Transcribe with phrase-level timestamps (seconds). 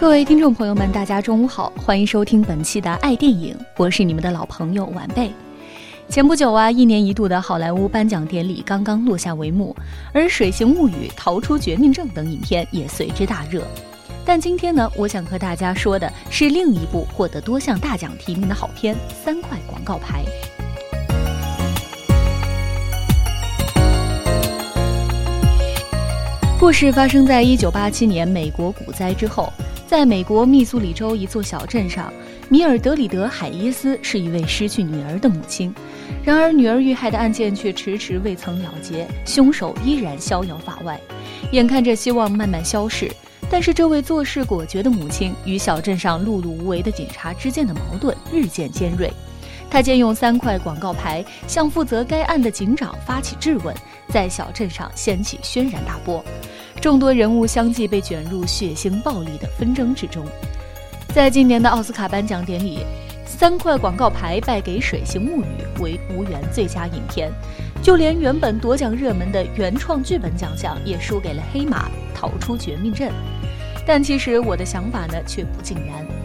[0.00, 5.32] 各位听众朋友们，大家中午好，欢迎收听本期的爱电影，我是你们的老朋友晚辈。
[6.08, 9.74] 前不久啊，一年一度的好莱坞颁奖典礼刚刚落下帷幕，
[10.12, 13.66] 而《水形物语》《逃出绝命镇》等影片也随之大热。
[14.24, 18.94] 但今天呢，我想和大家说的是另一部获得多项大奖提名的好片
[19.24, 20.22] 《三块广告牌》。
[26.60, 29.52] 故事发生在一九八七年美国股灾之后，
[29.88, 32.12] 在美国密苏里州一座小镇上，
[32.50, 35.74] 米尔德里德·海耶斯是一位失去女儿的母亲。
[36.22, 41.00] 然而，女儿遇害的案件却迟迟未曾了结，凶手依然逍遥法外。
[41.52, 43.10] 眼看着希望慢慢消逝，
[43.48, 49.10] 但是这位做事果决的母亲与小镇上碌碌无为的警察之间的矛盾日渐尖锐。
[49.70, 53.74] 他借用三块广告牌向负责该案的警长发起质问，
[54.10, 56.22] 在小镇上掀起轩然大波，
[56.80, 60.24] 众多人物相继被卷入血腥暴力的纷争之中。
[61.14, 62.80] 在今年的奥斯卡颁奖典礼，
[63.26, 65.46] 三块广告牌败给《水形物语》
[65.82, 67.30] 为无缘最佳影片，
[67.82, 73.08] 就连原本夺奖热门的原创剧本奖项也输给了《黑马逃出绝命镇》。
[73.86, 76.04] 但其实我的想法呢，却不尽然。《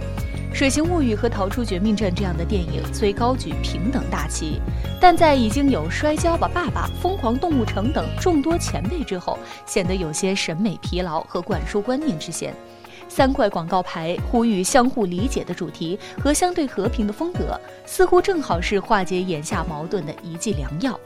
[0.54, 4.62] 水形物语》和《逃出绝命镇》这样的电影虽高举平等大旗，
[5.02, 12.54] 但在已经有《摔跤吧，爸爸》《疯狂动物城》等众多前辈之后，显得有些审美疲劳和灌输观念之嫌。
[13.10, 20.98] 三块广告牌呼吁相互理解的主题和相对和平的风格，似乎正好是化解眼下矛盾的一剂良药。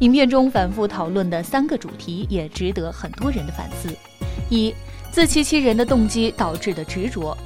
[0.00, 3.88] 影片中反复讨论的三个主题也值得很多人的反思：
[4.48, 4.74] 一、
[5.12, 7.36] 自欺欺人的动机导致的执着。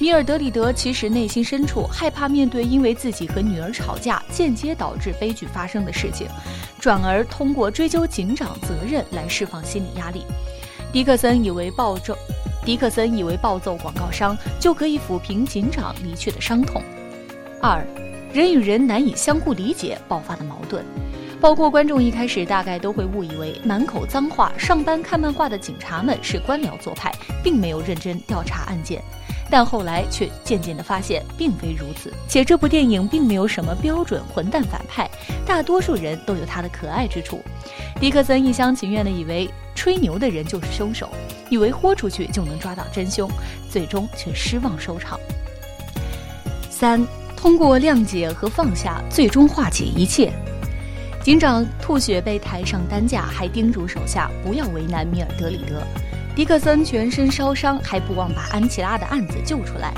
[0.00, 6.28] 米尔德里德其实内心深处害怕面对因为自己和女儿吵架间接导致悲剧发生的事情，
[6.78, 10.24] 转而通过追究警长责任来释放心理压力。
[10.92, 12.16] 迪克森以为暴揍，
[12.64, 16.80] 迪克森以为暴揍广告商就可以抚平警长离去的伤痛。
[17.60, 17.84] 二，
[18.32, 20.84] 人与人难以相互理解爆发的矛盾，
[21.40, 27.12] 包括观众一开始大概都会误以为满口脏话、上班看漫画的警察们是官僚做派，
[27.42, 29.02] 并没有认真调查案件。
[29.50, 32.12] 但后来却渐渐地发现，并非如此。
[32.28, 35.10] 且这部电影并没有什么标准混蛋反派，
[35.46, 37.42] 大多数人都有他的可爱之处。
[38.00, 41.08] 迪克森一厢情愿地以为吹牛的人就是凶手，
[41.48, 43.30] 以为豁出去就能抓到真凶，
[43.70, 45.18] 最终却失望收场。
[46.70, 47.04] 三，
[47.36, 50.32] 通过谅解和放下，最终化解一切。
[51.24, 55.82] 警长吐血被抬上担架，还叮嘱手下不要为难米尔德里德。
[56.38, 59.92] 迪克森全身烧伤，还不忘把安琪拉的案子救出来。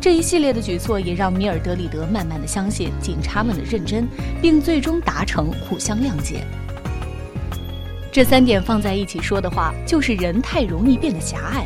[0.00, 4.08] 这一系列的举措也让米尔德里德慢慢的相信警察们的认真，
[4.42, 6.44] 并最终达成互相谅解。
[8.10, 11.64] 这三点放在一起说的话，就是人太容易变得狭隘。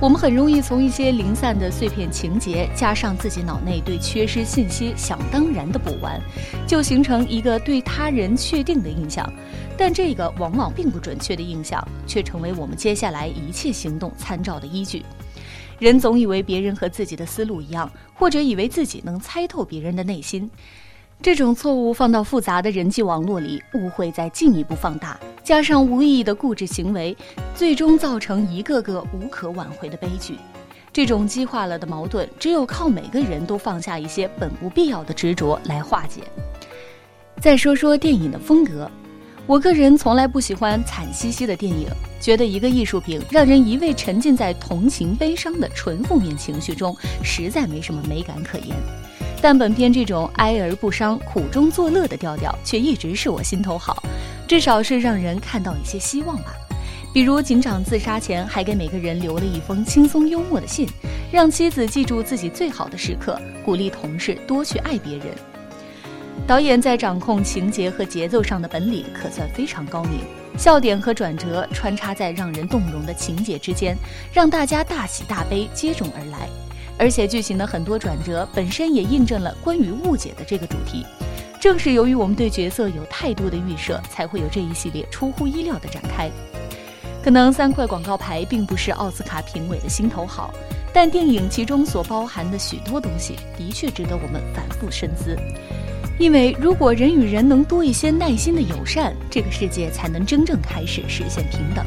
[0.00, 6.20] 我们很容易从一些零散的碎片情节，加上自己脑内对缺失信息想当然的补完，
[6.66, 9.32] 就形成一个对他人确定的印象。
[9.76, 15.04] 但这个往往并不准确的印象，却成为我们接下来一切行动参照的依据。
[15.78, 20.48] 人总以为别人和自己的思路一样，或者以为自己能猜透别人的内心。
[21.22, 27.16] 这种错误放到复杂的人际网络里，误会再进一步放大，加上无意义的固执行为，
[27.54, 30.36] 最终造成一个个无可挽回的悲剧。
[30.92, 36.22] 这种激化了的矛盾，只有靠每个人都放下一些本不必要的执着来化解。
[37.40, 38.90] 再说说电影的风格，
[39.46, 41.86] 我个人从来不喜欢惨兮兮的电影，
[42.20, 48.76] 觉得一个艺术品让人一味沉浸在同情悲伤的纯负面情绪中，实在没什么美感可言。
[49.42, 54.00] 但本片这种哀而不伤、苦中作乐的调调，却一直是我心头好，
[54.46, 56.54] 至少是让人看到一些希望吧。
[57.12, 60.88] 比如警长自杀前还给每个人留了一封轻松幽默的信，
[61.32, 65.26] 让妻子记住自己最好的时刻，鼓励同事多去爱别人。
[66.46, 70.20] 导演在掌控情节和节奏上的本领可算非常高明，
[70.56, 73.96] 笑点和转折穿插在让人动容的情节之间，
[74.32, 76.48] 让大家大喜大悲接踵而来。
[76.98, 81.04] 而且剧情的很多转折本身也印证了关于误解的这个主题。
[81.60, 86.30] 正是由于我们对角色有太多的预设，才会有这一系列出乎意料的展开。
[87.22, 90.52] 可能三块广告牌并不是奥斯卡评委的心头好，
[90.92, 95.36] 但电影其中所包含的许多东西的确值得我们反复深思。
[96.18, 101.86] 因为如果人与人能多一些耐心的友善，这个世界才能真正开始实现平等。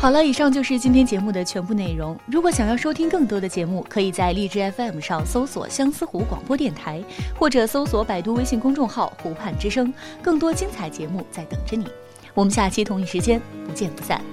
[0.00, 2.18] 好了，以上就是今天节目的全部内容。
[2.24, 7.04] 如果想要收听更多的节目，可以在荔枝 FM 上搜索相思湖广播电台，
[7.38, 9.92] 或者搜索百度微信公众号“湖畔之声”，
[10.22, 11.86] 更多精彩节目在等着你。
[12.32, 14.24] 我们下期同一时间不见不散。